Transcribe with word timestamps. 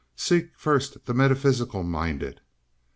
Seek 0.15 0.57
first 0.57 1.05
the 1.05 1.13
metaphysical 1.13 1.83
minded. 1.83 2.41